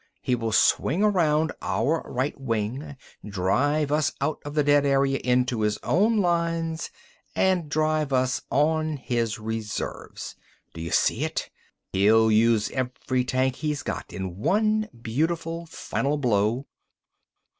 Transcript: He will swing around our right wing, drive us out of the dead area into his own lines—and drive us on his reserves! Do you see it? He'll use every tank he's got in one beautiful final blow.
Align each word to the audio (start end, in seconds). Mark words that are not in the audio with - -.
He 0.19 0.33
will 0.33 0.51
swing 0.51 1.03
around 1.03 1.51
our 1.61 2.01
right 2.11 2.35
wing, 2.41 2.97
drive 3.23 3.91
us 3.91 4.11
out 4.19 4.39
of 4.43 4.55
the 4.55 4.63
dead 4.63 4.83
area 4.83 5.19
into 5.23 5.61
his 5.61 5.77
own 5.83 6.17
lines—and 6.17 7.69
drive 7.69 8.11
us 8.11 8.41
on 8.49 8.97
his 8.97 9.37
reserves! 9.37 10.35
Do 10.73 10.81
you 10.81 10.89
see 10.89 11.23
it? 11.23 11.51
He'll 11.93 12.31
use 12.31 12.71
every 12.71 13.23
tank 13.23 13.57
he's 13.57 13.83
got 13.83 14.11
in 14.11 14.37
one 14.37 14.89
beautiful 15.03 15.67
final 15.67 16.17
blow. 16.17 16.65